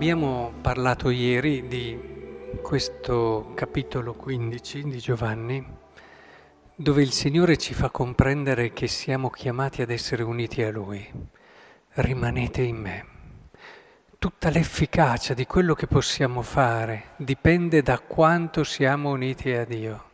Abbiamo 0.00 0.54
parlato 0.62 1.10
ieri 1.10 1.68
di 1.68 2.00
questo 2.62 3.52
capitolo 3.54 4.14
15 4.14 4.84
di 4.84 4.96
Giovanni, 4.96 5.62
dove 6.74 7.02
il 7.02 7.12
Signore 7.12 7.58
ci 7.58 7.74
fa 7.74 7.90
comprendere 7.90 8.72
che 8.72 8.86
siamo 8.86 9.28
chiamati 9.28 9.82
ad 9.82 9.90
essere 9.90 10.22
uniti 10.22 10.62
a 10.62 10.70
Lui. 10.70 11.06
Rimanete 11.90 12.62
in 12.62 12.76
me. 12.76 13.06
Tutta 14.18 14.48
l'efficacia 14.48 15.34
di 15.34 15.44
quello 15.44 15.74
che 15.74 15.86
possiamo 15.86 16.40
fare 16.40 17.08
dipende 17.16 17.82
da 17.82 17.98
quanto 17.98 18.64
siamo 18.64 19.10
uniti 19.10 19.52
a 19.52 19.66
Dio. 19.66 20.04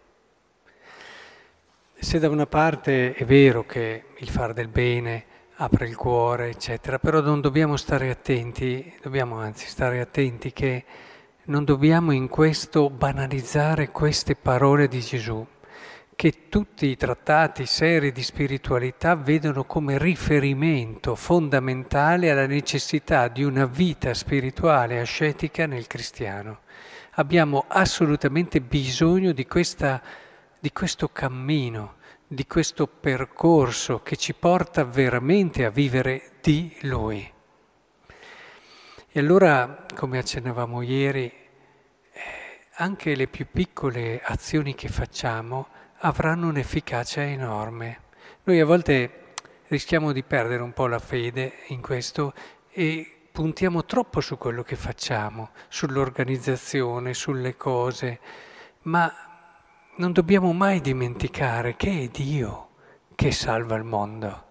Se 1.95 2.19
da 2.19 2.29
una 2.29 2.47
parte 2.47 3.15
è 3.15 3.25
vero 3.25 3.65
che 3.65 4.07
il 4.19 4.29
fare 4.31 4.53
del 4.53 4.67
bene, 4.67 5.36
apre 5.59 5.89
il 5.89 5.97
cuore, 5.97 6.51
eccetera, 6.51 6.99
però 6.99 7.21
non 7.21 7.41
dobbiamo 7.41 7.77
stare 7.77 8.11
attenti, 8.11 8.93
dobbiamo 9.01 9.39
anzi 9.39 9.67
stare 9.67 10.01
attenti 10.01 10.53
che 10.53 10.85
non 11.45 11.65
dobbiamo 11.65 12.13
in 12.13 12.29
questo 12.29 12.91
banalizzare 12.91 13.91
queste 13.91 14.35
parole 14.35 14.87
di 14.87 15.01
Gesù, 15.01 15.47
che 16.15 16.49
tutti 16.49 16.87
i 16.87 16.97
trattati 16.97 17.65
seri 17.65 18.13
di 18.13 18.23
spiritualità 18.23 19.15
vedono 19.15 19.65
come 19.65 19.97
riferimento 19.97 21.15
fondamentale 21.15 22.31
alla 22.31 22.47
necessità 22.47 23.29
di 23.29 23.43
una 23.43 23.65
vita 23.65 24.13
spirituale 24.13 25.01
ascetica 25.01 25.67
nel 25.67 25.87
cristiano. 25.87 26.61
Abbiamo 27.13 27.65
assolutamente 27.69 28.61
bisogno 28.61 29.33
di, 29.33 29.47
questa, 29.47 30.03
di 30.67 30.73
questo 30.73 31.11
cammino 31.11 31.95
di 32.27 32.45
questo 32.49 32.89
percorso 32.89 34.03
che 34.03 34.17
ci 34.17 34.35
porta 34.35 34.83
veramente 34.83 35.65
a 35.65 35.71
vivere 35.71 36.33
di 36.41 36.77
Lui. 36.81 37.33
E 39.13 39.21
allora, 39.21 39.87
come 39.95 40.19
accennavamo 40.19 40.83
ieri, 40.83 41.31
eh, 41.31 42.21
anche 42.79 43.15
le 43.15 43.29
più 43.29 43.47
piccole 43.49 44.21
azioni 44.21 44.75
che 44.75 44.89
facciamo 44.89 45.69
avranno 45.99 46.49
un'efficacia 46.49 47.23
enorme. 47.23 48.01
Noi 48.43 48.59
a 48.59 48.65
volte 48.67 49.35
rischiamo 49.69 50.11
di 50.11 50.25
perdere 50.25 50.65
un 50.65 50.73
po' 50.73 50.89
la 50.89 50.99
fede 50.99 51.59
in 51.69 51.81
questo 51.81 52.35
e 52.73 53.29
puntiamo 53.31 53.85
troppo 53.85 54.21
su 54.21 54.37
quello 54.37 54.65
che 54.65 54.75
facciamo, 54.75 55.51
sull'organizzazione, 55.69 57.15
sulle 57.15 57.57
cose, 57.57 58.19
ma 58.83 59.36
non 59.97 60.13
dobbiamo 60.13 60.53
mai 60.53 60.81
dimenticare 60.81 61.75
che 61.77 62.03
è 62.03 62.09
Dio 62.09 62.69
che 63.15 63.33
salva 63.33 63.77
il 63.77 63.85
mondo, 63.85 64.45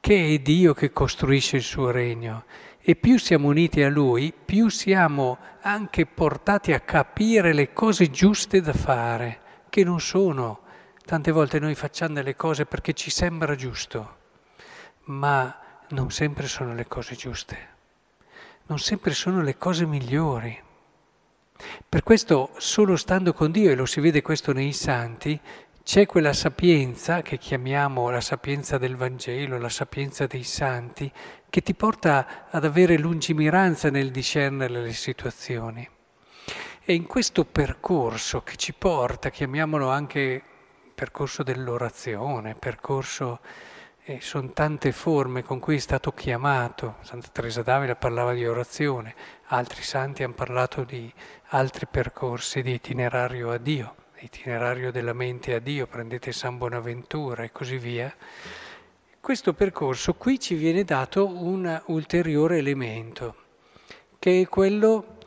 che 0.00 0.34
è 0.34 0.38
Dio 0.40 0.74
che 0.74 0.92
costruisce 0.92 1.56
il 1.56 1.62
suo 1.62 1.90
regno 1.90 2.44
e 2.80 2.96
più 2.96 3.16
siamo 3.16 3.46
uniti 3.48 3.80
a 3.82 3.88
Lui, 3.88 4.32
più 4.32 4.68
siamo 4.68 5.38
anche 5.60 6.04
portati 6.06 6.72
a 6.72 6.80
capire 6.80 7.52
le 7.52 7.72
cose 7.72 8.10
giuste 8.10 8.60
da 8.60 8.72
fare, 8.72 9.40
che 9.68 9.84
non 9.84 10.00
sono. 10.00 10.62
Tante 11.04 11.30
volte 11.30 11.60
noi 11.60 11.76
facciamo 11.76 12.14
delle 12.14 12.34
cose 12.34 12.66
perché 12.66 12.92
ci 12.92 13.10
sembra 13.10 13.54
giusto, 13.54 14.16
ma 15.04 15.56
non 15.90 16.10
sempre 16.10 16.48
sono 16.48 16.74
le 16.74 16.88
cose 16.88 17.14
giuste, 17.14 17.68
non 18.66 18.80
sempre 18.80 19.12
sono 19.12 19.42
le 19.42 19.56
cose 19.56 19.86
migliori. 19.86 20.60
Per 21.88 22.02
questo, 22.02 22.50
solo 22.56 22.96
stando 22.96 23.32
con 23.32 23.50
Dio, 23.50 23.70
e 23.70 23.74
lo 23.74 23.86
si 23.86 24.00
vede 24.00 24.22
questo 24.22 24.52
nei 24.52 24.72
santi, 24.72 25.38
c'è 25.84 26.06
quella 26.06 26.32
sapienza 26.32 27.22
che 27.22 27.38
chiamiamo 27.38 28.08
la 28.08 28.20
sapienza 28.20 28.78
del 28.78 28.96
Vangelo, 28.96 29.58
la 29.58 29.68
sapienza 29.68 30.26
dei 30.26 30.44
santi, 30.44 31.10
che 31.50 31.60
ti 31.60 31.74
porta 31.74 32.46
ad 32.50 32.64
avere 32.64 32.96
lungimiranza 32.96 33.90
nel 33.90 34.10
discernere 34.10 34.80
le 34.80 34.92
situazioni. 34.92 35.88
E 36.84 36.94
in 36.94 37.06
questo 37.06 37.44
percorso 37.44 38.42
che 38.42 38.56
ci 38.56 38.72
porta, 38.72 39.30
chiamiamolo 39.30 39.90
anche 39.90 40.42
percorso 40.94 41.42
dell'orazione, 41.42 42.54
percorso 42.54 43.40
e 44.04 44.20
sono 44.20 44.50
tante 44.52 44.90
forme 44.90 45.44
con 45.44 45.60
cui 45.60 45.76
è 45.76 45.78
stato 45.78 46.10
chiamato. 46.12 46.96
Santa 47.02 47.28
Teresa 47.30 47.62
d'Avila 47.62 47.94
parlava 47.94 48.32
di 48.32 48.44
orazione, 48.44 49.14
altri 49.46 49.82
santi 49.82 50.24
hanno 50.24 50.34
parlato 50.34 50.82
di 50.82 51.12
altri 51.50 51.86
percorsi 51.88 52.62
di 52.62 52.72
itinerario 52.72 53.52
a 53.52 53.58
Dio, 53.58 53.94
itinerario 54.18 54.90
della 54.90 55.12
mente 55.12 55.54
a 55.54 55.60
Dio, 55.60 55.86
prendete 55.86 56.32
San 56.32 56.58
Bonaventura 56.58 57.44
e 57.44 57.52
così 57.52 57.78
via. 57.78 58.12
Questo 59.20 59.52
percorso 59.54 60.14
qui 60.14 60.40
ci 60.40 60.56
viene 60.56 60.82
dato 60.82 61.24
un 61.24 61.80
ulteriore 61.86 62.58
elemento, 62.58 63.36
che 64.18 64.40
è 64.40 64.48
quello 64.48 65.18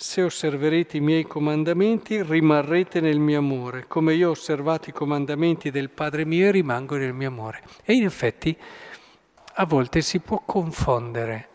se 0.00 0.22
osserverete 0.22 0.98
i 0.98 1.00
miei 1.00 1.24
comandamenti 1.24 2.22
rimarrete 2.22 3.00
nel 3.00 3.18
mio 3.18 3.40
amore, 3.40 3.86
come 3.88 4.14
io 4.14 4.28
ho 4.28 4.30
osservato 4.30 4.88
i 4.88 4.92
comandamenti 4.92 5.72
del 5.72 5.90
Padre 5.90 6.24
mio 6.24 6.46
e 6.46 6.50
rimango 6.52 6.96
nel 6.96 7.12
mio 7.12 7.26
amore. 7.26 7.64
E 7.82 7.94
in 7.94 8.04
effetti 8.04 8.56
a 9.54 9.66
volte 9.66 10.00
si 10.00 10.20
può 10.20 10.40
confondere 10.46 11.48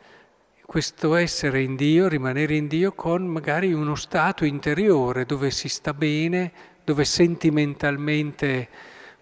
questo 0.65 1.15
essere 1.15 1.61
in 1.61 1.77
Dio, 1.77 2.09
rimanere 2.09 2.55
in 2.55 2.67
Dio, 2.67 2.91
con 2.91 3.25
magari 3.25 3.71
uno 3.71 3.95
stato 3.95 4.43
interiore 4.43 5.25
dove 5.25 5.49
si 5.49 5.69
sta 5.69 5.93
bene, 5.93 6.51
dove 6.83 7.05
sentimentalmente 7.05 8.67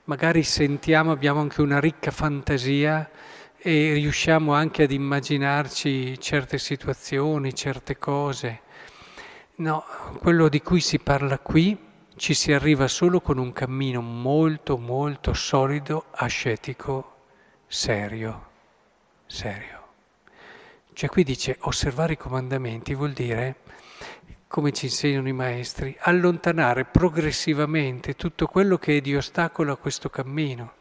magari 0.06 0.42
sentiamo, 0.42 1.12
abbiamo 1.12 1.42
anche 1.42 1.62
una 1.62 1.80
ricca 1.80 2.10
fantasia 2.10 3.08
e 3.56 3.94
riusciamo 3.94 4.52
anche 4.52 4.82
ad 4.82 4.92
immaginarci 4.92 6.20
certe 6.20 6.58
situazioni, 6.58 7.54
certe 7.54 8.00
cose 8.00 8.62
No, 9.62 9.86
quello 10.18 10.50
di 10.50 10.60
cui 10.60 10.80
si 10.80 10.98
parla 10.98 11.38
qui 11.38 11.78
ci 12.16 12.34
si 12.34 12.52
arriva 12.52 12.88
solo 12.88 13.22
con 13.22 13.38
un 13.38 13.54
cammino 13.54 14.02
molto, 14.02 14.76
molto 14.76 15.36
solido, 15.36 16.06
ascetico, 16.10 17.18
serio, 17.68 18.50
serio. 19.28 19.88
Cioè 20.94 21.10
qui 21.10 21.24
dice 21.24 21.58
osservare 21.60 22.14
i 22.14 22.18
comandamenti 22.18 22.96
vuol 22.96 23.12
dire, 23.12 23.58
come 24.48 24.72
ci 24.72 24.86
insegnano 24.86 25.28
i 25.28 25.34
maestri, 25.34 25.96
allontanare 26.00 26.86
progressivamente 26.86 28.16
tutto 28.16 28.48
quello 28.48 28.80
che 28.80 28.98
è 28.98 29.00
di 29.00 29.16
ostacolo 29.16 29.74
a 29.74 29.78
questo 29.78 30.10
cammino. 30.10 30.74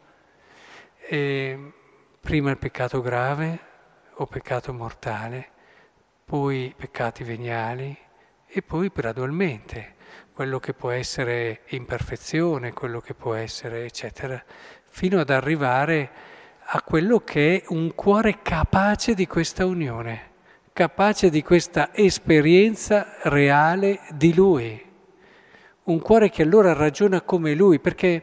E 1.07 1.71
prima 2.19 2.49
il 2.49 2.57
peccato 2.57 2.99
grave 2.99 3.59
o 4.13 4.25
peccato 4.25 4.73
mortale, 4.73 5.49
poi 6.25 6.73
peccati 6.75 7.23
veniali, 7.23 7.95
e 8.53 8.61
poi 8.61 8.91
gradualmente 8.93 9.95
quello 10.33 10.59
che 10.59 10.73
può 10.73 10.89
essere 10.89 11.61
imperfezione, 11.69 12.73
quello 12.73 12.99
che 12.99 13.13
può 13.13 13.33
essere 13.33 13.85
eccetera, 13.85 14.43
fino 14.87 15.21
ad 15.21 15.29
arrivare 15.29 16.09
a 16.65 16.81
quello 16.81 17.19
che 17.19 17.61
è 17.61 17.63
un 17.69 17.95
cuore 17.95 18.41
capace 18.41 19.13
di 19.13 19.25
questa 19.25 19.65
unione, 19.65 20.31
capace 20.73 21.29
di 21.29 21.41
questa 21.41 21.95
esperienza 21.95 23.15
reale 23.23 24.01
di 24.11 24.33
Lui. 24.33 24.85
Un 25.83 25.99
cuore 25.99 26.29
che 26.29 26.41
allora 26.41 26.73
ragiona 26.73 27.21
come 27.21 27.53
Lui, 27.53 27.79
perché 27.79 28.21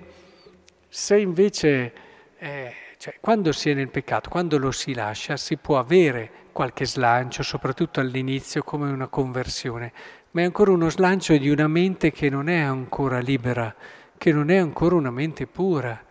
se 0.89 1.19
invece, 1.19 1.93
eh, 2.37 2.75
cioè, 2.99 3.15
quando 3.21 3.53
si 3.53 3.71
è 3.71 3.75
nel 3.75 3.91
peccato, 3.91 4.29
quando 4.29 4.59
lo 4.59 4.73
si 4.73 4.93
lascia, 4.93 5.37
si 5.37 5.57
può 5.57 5.79
avere 5.79 6.47
qualche 6.51 6.85
slancio, 6.85 7.45
soprattutto 7.45 8.01
all'inizio, 8.01 8.65
come 8.65 8.91
una 8.91 9.07
conversione, 9.07 9.93
ma 10.33 10.41
è 10.41 10.45
ancora 10.45 10.73
uno 10.73 10.91
slancio 10.91 11.37
di 11.37 11.49
una 11.49 11.69
mente 11.69 12.11
che 12.11 12.29
non 12.29 12.49
è 12.49 12.59
ancora 12.59 13.21
libera, 13.21 13.73
che 14.19 14.33
non 14.33 14.51
è 14.51 14.57
ancora 14.57 14.97
una 14.97 15.13
mente 15.13 15.47
pura. 15.47 16.05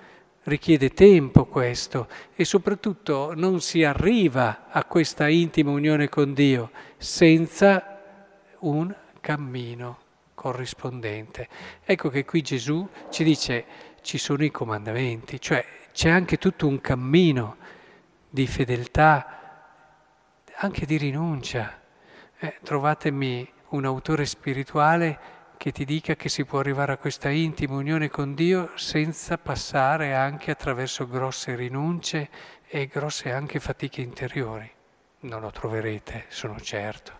Richiede 0.43 0.91
tempo 0.91 1.43
questo 1.43 2.07
e 2.33 2.45
soprattutto 2.45 3.33
non 3.35 3.59
si 3.59 3.83
arriva 3.83 4.67
a 4.69 4.85
questa 4.85 5.27
intima 5.27 5.71
unione 5.71 6.07
con 6.07 6.33
Dio 6.33 6.71
senza 6.95 8.01
un 8.59 8.95
cammino 9.19 10.05
corrispondente. 10.33 11.49
Ecco 11.83 12.07
che 12.07 12.23
qui 12.23 12.41
Gesù 12.41 12.87
ci 13.09 13.25
dice 13.25 13.65
ci 14.07 14.17
sono 14.17 14.45
i 14.45 14.51
comandamenti, 14.51 15.41
cioè 15.41 15.65
c'è 15.91 16.09
anche 16.09 16.37
tutto 16.37 16.65
un 16.65 16.79
cammino 16.79 17.57
di 18.29 18.47
fedeltà, 18.47 20.45
anche 20.55 20.85
di 20.85 20.95
rinuncia. 20.95 21.77
Eh, 22.39 22.59
trovatemi 22.63 23.45
un 23.71 23.83
autore 23.83 24.25
spirituale 24.25 25.19
che 25.57 25.73
ti 25.73 25.83
dica 25.83 26.15
che 26.15 26.29
si 26.29 26.45
può 26.45 26.59
arrivare 26.59 26.93
a 26.93 26.97
questa 26.97 27.27
intima 27.27 27.75
unione 27.75 28.07
con 28.07 28.33
Dio 28.33 28.71
senza 28.75 29.37
passare 29.37 30.15
anche 30.15 30.51
attraverso 30.51 31.05
grosse 31.05 31.55
rinunce 31.55 32.29
e 32.65 32.87
grosse 32.87 33.33
anche 33.33 33.59
fatiche 33.59 33.99
interiori. 33.99 34.71
Non 35.21 35.41
lo 35.41 35.51
troverete, 35.51 36.27
sono 36.29 36.61
certo. 36.61 37.11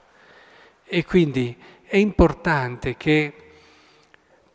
E 0.86 1.04
quindi 1.04 1.62
è 1.84 1.98
importante 1.98 2.96
che 2.96 3.47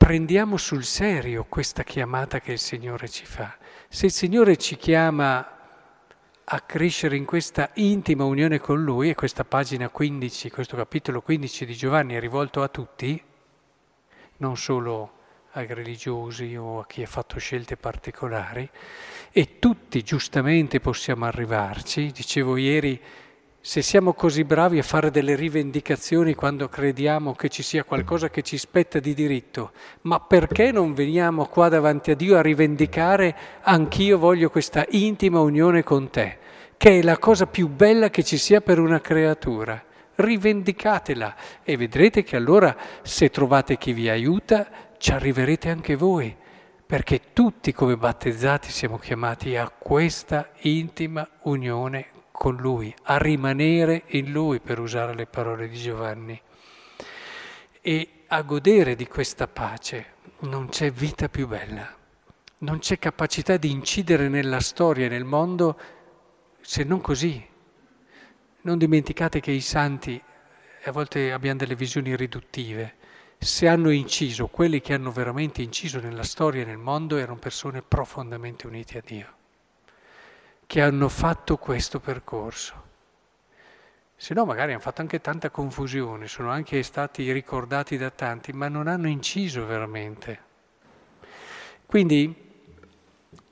prendiamo 0.03 0.57
sul 0.57 0.83
serio 0.83 1.47
questa 1.49 1.85
chiamata 1.85 2.41
che 2.41 2.51
il 2.51 2.59
Signore 2.59 3.09
ci 3.09 3.25
fa. 3.25 3.57
Se 3.89 4.07
il 4.07 4.13
Signore 4.13 4.57
ci 4.57 4.75
chiama 4.75 5.59
a 6.43 6.61
crescere 6.63 7.15
in 7.15 7.25
questa 7.25 7.71
intima 7.75 8.25
unione 8.25 8.59
con 8.59 8.83
Lui, 8.83 9.11
e 9.11 9.15
questa 9.15 9.45
pagina 9.45 9.89
15, 9.89 10.51
questo 10.51 10.75
capitolo 10.75 11.23
15 11.23 11.65
di 11.65 11.75
Giovanni 11.75 12.15
è 12.15 12.21
rivolto 12.21 12.63
a 12.63 12.69
tutti, 12.69 13.23
non 14.39 14.57
solo 14.57 15.19
ai 15.53 15.67
religiosi 15.69 16.57
o 16.57 16.81
a 16.81 16.87
chi 16.87 17.05
ha 17.05 17.07
fatto 17.07 17.39
scelte 17.39 17.77
particolari, 17.77 18.69
e 19.31 19.61
tutti 19.61 20.03
giustamente 20.03 20.81
possiamo 20.81 21.27
arrivarci. 21.27 22.11
Dicevo 22.11 22.57
ieri, 22.57 23.01
se 23.65 23.81
siamo 23.81 24.13
così 24.13 24.43
bravi 24.43 24.79
a 24.79 24.83
fare 24.83 25.13
delle 25.13 25.37
rivendicazioni 25.37 26.35
quando 26.35 26.69
crediamo 26.69 27.35
che 27.35 27.49
ci 27.49 27.63
sia 27.63 27.85
qualcosa 27.85 28.29
che 28.29 28.43
ci 28.43 28.59
spetta 28.59 28.99
di 28.99 29.15
diritto, 29.15 29.71
ma 30.03 30.19
perché 30.19 30.73
non 30.73 30.93
veniamo 30.93 31.47
qua 31.47 31.69
davanti 31.69 32.11
a 32.11 32.17
Dio 32.17 32.37
a 32.37 32.43
rivendicare 32.43 33.35
anch'io 33.63 34.19
voglio 34.19 34.51
questa 34.51 34.85
intima 34.91 35.41
unione 35.41 35.83
con 35.83 36.11
te? 36.11 36.41
che 36.83 36.99
è 36.99 37.03
la 37.03 37.17
cosa 37.17 37.47
più 37.47 37.69
bella 37.69 38.11
che 38.11 38.25
ci 38.25 38.37
sia 38.37 38.61
per 38.61 38.81
una 38.81 39.01
creatura. 39.01 39.81
Rivendicatela 40.17 41.37
e 41.63 41.77
vedrete 41.77 42.25
che 42.25 42.35
allora 42.35 42.77
se 43.03 43.31
trovate 43.31 43.79
chi 43.79 43.93
vi 43.93 44.09
aiuta 44.09 44.67
ci 44.99 45.13
arriverete 45.13 45.71
anche 45.71 45.95
voi, 45.95 46.37
perché 46.85 47.21
tutti 47.33 47.73
come 47.73 47.97
battezzati 47.97 48.73
siamo 48.73 48.99
chiamati 48.99 49.55
a 49.55 49.71
questa 49.71 50.51
intima 50.63 51.25
unione 51.43 52.12
con 52.43 52.57
Lui, 52.57 52.93
a 53.05 53.19
rimanere 53.19 54.03
in 54.07 54.33
Lui, 54.33 54.59
per 54.59 54.81
usare 54.81 55.15
le 55.15 55.27
parole 55.27 55.69
di 55.69 55.77
Giovanni, 55.77 56.43
e 57.81 58.25
a 58.27 58.43
godere 58.43 58.97
di 58.97 59.07
questa 59.07 59.47
pace. 59.47 60.15
Non 60.41 60.69
c'è 60.69 60.91
vita 60.91 61.29
più 61.29 61.47
bella, 61.47 61.97
non 62.59 62.81
c'è 62.81 62.99
capacità 62.99 63.57
di 63.57 63.71
incidere 63.71 64.29
nella 64.29 64.59
storia 64.59 65.07
e 65.07 65.09
nel 65.09 65.23
mondo 65.23 65.79
se 66.61 66.83
non 66.83 67.01
così. 67.01 67.47
Non 68.63 68.77
dimenticate 68.77 69.39
che 69.39 69.53
i 69.53 69.61
santi, 69.61 70.21
a 70.83 70.91
volte 70.91 71.31
abbiamo 71.31 71.59
delle 71.59 71.77
visioni 71.77 72.17
riduttive, 72.17 72.95
se 73.39 73.69
hanno 73.69 73.91
inciso, 73.91 74.49
quelli 74.49 74.81
che 74.81 74.95
hanno 74.95 75.13
veramente 75.13 75.63
inciso 75.63 76.01
nella 76.01 76.25
storia 76.25 76.63
e 76.63 76.65
nel 76.65 76.79
mondo 76.79 77.19
erano 77.19 77.39
persone 77.39 77.83
profondamente 77.83 78.67
unite 78.67 78.99
a 78.99 79.03
Dio, 79.05 79.33
che 80.73 80.81
hanno 80.81 81.11
fatto 81.11 81.59
questo 81.59 82.01
percorso. 82.01 82.83
Se 84.17 84.33
no 84.33 84.47
magari 84.47 84.73
hanno 84.73 84.81
fatto 84.81 85.03
anche 85.03 85.21
tanta 85.21 85.51
confusione, 85.51 86.27
sono 86.29 86.51
anche 86.51 86.83
stati 86.83 87.31
ricordati 87.31 87.99
da 87.99 88.09
tanti, 88.09 88.55
ma 88.55 88.69
non 88.69 88.87
hanno 88.87 89.07
inciso 89.07 89.67
veramente. 89.67 90.41
Quindi 91.85 92.35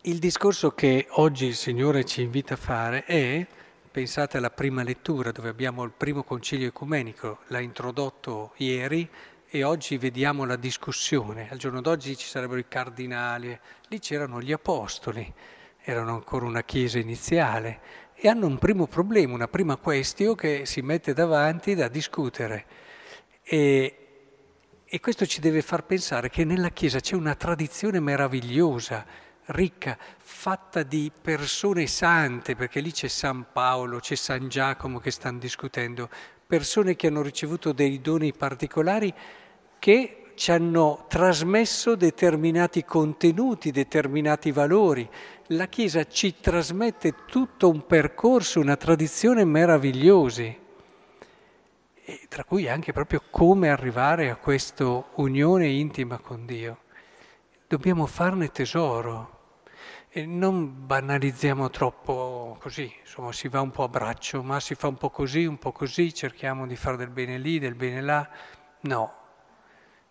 il 0.00 0.18
discorso 0.18 0.70
che 0.70 1.08
oggi 1.10 1.44
il 1.44 1.56
Signore 1.56 2.06
ci 2.06 2.22
invita 2.22 2.54
a 2.54 2.56
fare 2.56 3.04
è, 3.04 3.46
pensate 3.90 4.38
alla 4.38 4.48
prima 4.48 4.82
lettura 4.82 5.30
dove 5.30 5.50
abbiamo 5.50 5.84
il 5.84 5.92
primo 5.94 6.22
concilio 6.22 6.68
ecumenico, 6.68 7.40
l'ha 7.48 7.60
introdotto 7.60 8.54
ieri 8.56 9.06
e 9.46 9.62
oggi 9.62 9.98
vediamo 9.98 10.46
la 10.46 10.56
discussione. 10.56 11.50
Al 11.50 11.58
giorno 11.58 11.82
d'oggi 11.82 12.16
ci 12.16 12.26
sarebbero 12.26 12.60
i 12.60 12.66
cardinali, 12.66 13.60
lì 13.88 13.98
c'erano 13.98 14.40
gli 14.40 14.52
apostoli, 14.52 15.30
erano 15.90 16.14
ancora 16.14 16.46
una 16.46 16.62
chiesa 16.62 16.98
iniziale 16.98 17.80
e 18.14 18.28
hanno 18.28 18.46
un 18.46 18.58
primo 18.58 18.86
problema, 18.86 19.34
una 19.34 19.48
prima 19.48 19.76
questione 19.76 20.34
che 20.34 20.66
si 20.66 20.82
mette 20.82 21.12
davanti 21.12 21.74
da 21.74 21.88
discutere. 21.88 22.66
E, 23.42 23.96
e 24.84 25.00
questo 25.00 25.26
ci 25.26 25.40
deve 25.40 25.62
far 25.62 25.84
pensare 25.84 26.28
che 26.30 26.44
nella 26.44 26.70
Chiesa 26.70 27.00
c'è 27.00 27.14
una 27.14 27.34
tradizione 27.34 28.00
meravigliosa 28.00 29.06
ricca, 29.46 29.96
fatta 30.18 30.82
di 30.82 31.10
persone 31.20 31.86
sante, 31.86 32.54
perché 32.54 32.80
lì 32.80 32.92
c'è 32.92 33.08
San 33.08 33.46
Paolo, 33.52 33.98
c'è 33.98 34.14
San 34.14 34.48
Giacomo 34.48 34.98
che 34.98 35.10
stanno 35.10 35.38
discutendo, 35.38 36.08
persone 36.46 36.96
che 36.96 37.06
hanno 37.06 37.22
ricevuto 37.22 37.72
dei 37.72 38.00
doni 38.00 38.32
particolari 38.32 39.12
che 39.78 40.19
ci 40.40 40.52
hanno 40.52 41.04
trasmesso 41.06 41.96
determinati 41.96 42.82
contenuti, 42.82 43.70
determinati 43.70 44.52
valori. 44.52 45.06
La 45.48 45.66
Chiesa 45.66 46.06
ci 46.06 46.40
trasmette 46.40 47.26
tutto 47.26 47.68
un 47.68 47.84
percorso, 47.84 48.58
una 48.58 48.76
tradizione 48.76 49.44
meravigliosi, 49.44 50.58
e 52.02 52.20
tra 52.26 52.44
cui 52.44 52.70
anche 52.70 52.90
proprio 52.94 53.22
come 53.28 53.68
arrivare 53.68 54.30
a 54.30 54.36
questa 54.36 55.04
unione 55.16 55.66
intima 55.66 56.18
con 56.18 56.46
Dio. 56.46 56.84
Dobbiamo 57.68 58.06
farne 58.06 58.50
tesoro. 58.50 59.58
E 60.08 60.24
non 60.24 60.86
banalizziamo 60.86 61.68
troppo 61.68 62.56
così, 62.58 62.90
insomma 62.98 63.30
si 63.32 63.48
va 63.48 63.60
un 63.60 63.72
po' 63.72 63.84
a 63.84 63.88
braccio, 63.88 64.42
ma 64.42 64.58
si 64.58 64.74
fa 64.74 64.88
un 64.88 64.96
po' 64.96 65.10
così, 65.10 65.44
un 65.44 65.58
po' 65.58 65.72
così, 65.72 66.14
cerchiamo 66.14 66.66
di 66.66 66.76
fare 66.76 66.96
del 66.96 67.10
bene 67.10 67.36
lì, 67.36 67.58
del 67.58 67.74
bene 67.74 68.00
là. 68.00 68.28
No, 68.82 69.19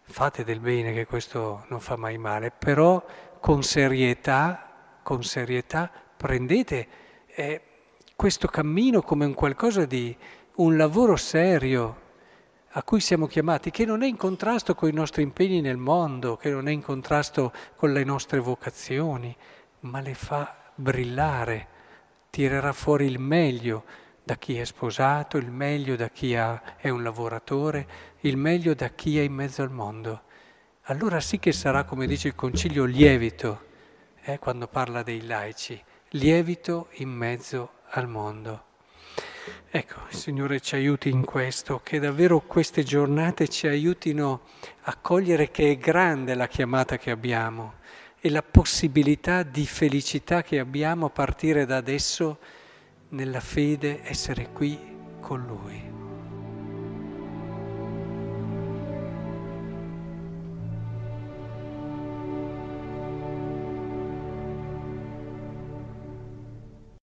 fate 0.09 0.43
del 0.43 0.59
bene 0.59 0.91
che 0.91 1.05
questo 1.05 1.65
non 1.67 1.79
fa 1.79 1.95
mai 1.95 2.17
male, 2.17 2.51
però 2.51 3.03
con 3.39 3.63
serietà, 3.63 4.99
con 5.03 5.23
serietà 5.23 5.89
prendete 6.17 6.87
eh, 7.27 7.61
questo 8.15 8.47
cammino 8.47 9.01
come 9.01 9.25
un 9.25 9.33
qualcosa 9.33 9.85
di 9.85 10.15
un 10.55 10.75
lavoro 10.75 11.15
serio 11.15 12.07
a 12.73 12.83
cui 12.83 12.99
siamo 12.99 13.27
chiamati, 13.27 13.71
che 13.71 13.85
non 13.85 14.03
è 14.03 14.07
in 14.07 14.17
contrasto 14.17 14.75
con 14.75 14.89
i 14.89 14.93
nostri 14.93 15.23
impegni 15.23 15.61
nel 15.61 15.77
mondo, 15.77 16.37
che 16.37 16.49
non 16.49 16.67
è 16.67 16.71
in 16.71 16.81
contrasto 16.81 17.53
con 17.75 17.93
le 17.93 18.03
nostre 18.03 18.39
vocazioni 18.39 19.35
ma 19.81 20.01
le 20.01 20.13
fa 20.13 20.55
brillare, 20.75 21.67
tirerà 22.29 22.73
fuori 22.73 23.05
il 23.05 23.19
meglio 23.19 23.83
da 24.23 24.35
chi 24.37 24.57
è 24.57 24.65
sposato, 24.65 25.37
il 25.37 25.49
meglio 25.49 25.95
da 25.95 26.09
chi 26.09 26.33
è 26.33 26.89
un 26.89 27.03
lavoratore, 27.03 27.87
il 28.21 28.37
meglio 28.37 28.73
da 28.73 28.89
chi 28.89 29.19
è 29.19 29.21
in 29.21 29.33
mezzo 29.33 29.61
al 29.61 29.71
mondo. 29.71 30.23
Allora 30.83 31.19
sì 31.19 31.39
che 31.39 31.51
sarà, 31.51 31.83
come 31.83 32.07
dice 32.07 32.29
il 32.29 32.35
Concilio, 32.35 32.85
lievito, 32.85 33.67
eh, 34.23 34.39
quando 34.39 34.67
parla 34.67 35.03
dei 35.03 35.25
laici, 35.25 35.81
lievito 36.09 36.87
in 36.93 37.09
mezzo 37.09 37.71
al 37.89 38.07
mondo. 38.07 38.65
Ecco, 39.69 40.01
il 40.09 40.15
Signore 40.15 40.59
ci 40.59 40.75
aiuti 40.75 41.09
in 41.09 41.23
questo, 41.23 41.81
che 41.83 41.99
davvero 41.99 42.39
queste 42.39 42.83
giornate 42.83 43.47
ci 43.47 43.67
aiutino 43.67 44.41
a 44.81 44.95
cogliere 44.95 45.51
che 45.51 45.71
è 45.71 45.77
grande 45.77 46.33
la 46.33 46.47
chiamata 46.47 46.97
che 46.97 47.11
abbiamo 47.11 47.75
e 48.19 48.29
la 48.29 48.41
possibilità 48.41 49.43
di 49.43 49.65
felicità 49.65 50.41
che 50.41 50.59
abbiamo 50.59 51.05
a 51.05 51.09
partire 51.09 51.65
da 51.65 51.77
adesso 51.77 52.39
nella 53.09 53.39
fede 53.39 54.01
essere 54.03 54.51
qui 54.51 54.77
con 55.19 55.45
Lui. 55.45 55.98